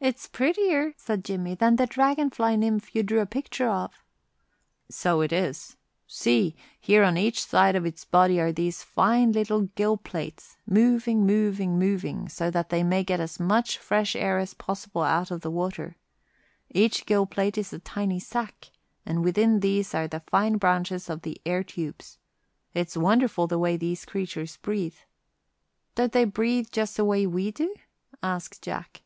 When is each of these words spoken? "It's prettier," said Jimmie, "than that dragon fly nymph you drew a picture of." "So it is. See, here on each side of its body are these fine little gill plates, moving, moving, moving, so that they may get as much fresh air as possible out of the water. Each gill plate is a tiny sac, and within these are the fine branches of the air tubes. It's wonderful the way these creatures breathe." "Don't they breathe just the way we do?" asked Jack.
"It's 0.00 0.26
prettier," 0.26 0.92
said 0.96 1.24
Jimmie, 1.24 1.54
"than 1.54 1.76
that 1.76 1.90
dragon 1.90 2.28
fly 2.28 2.56
nymph 2.56 2.96
you 2.96 3.04
drew 3.04 3.20
a 3.20 3.26
picture 3.26 3.68
of." 3.68 4.02
"So 4.90 5.20
it 5.20 5.32
is. 5.32 5.76
See, 6.08 6.56
here 6.80 7.04
on 7.04 7.16
each 7.16 7.44
side 7.46 7.76
of 7.76 7.86
its 7.86 8.04
body 8.04 8.40
are 8.40 8.50
these 8.50 8.82
fine 8.82 9.30
little 9.30 9.62
gill 9.76 9.96
plates, 9.96 10.56
moving, 10.66 11.24
moving, 11.24 11.78
moving, 11.78 12.28
so 12.28 12.50
that 12.50 12.70
they 12.70 12.82
may 12.82 13.04
get 13.04 13.20
as 13.20 13.38
much 13.38 13.78
fresh 13.78 14.16
air 14.16 14.38
as 14.40 14.52
possible 14.52 15.02
out 15.02 15.30
of 15.30 15.42
the 15.42 15.50
water. 15.50 15.96
Each 16.70 17.06
gill 17.06 17.24
plate 17.24 17.56
is 17.56 17.72
a 17.72 17.78
tiny 17.78 18.18
sac, 18.18 18.72
and 19.06 19.22
within 19.22 19.60
these 19.60 19.94
are 19.94 20.08
the 20.08 20.24
fine 20.26 20.56
branches 20.56 21.08
of 21.08 21.22
the 21.22 21.40
air 21.46 21.62
tubes. 21.62 22.18
It's 22.74 22.96
wonderful 22.96 23.46
the 23.46 23.60
way 23.60 23.76
these 23.76 24.04
creatures 24.04 24.56
breathe." 24.56 24.96
"Don't 25.94 26.10
they 26.12 26.24
breathe 26.24 26.70
just 26.72 26.96
the 26.96 27.04
way 27.04 27.28
we 27.28 27.52
do?" 27.52 27.76
asked 28.24 28.60
Jack. 28.60 29.02